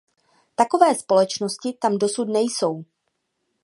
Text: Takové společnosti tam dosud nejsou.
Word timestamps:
Takové 0.55 0.95
společnosti 0.95 1.73
tam 1.81 1.97
dosud 1.97 2.25
nejsou. 2.29 2.85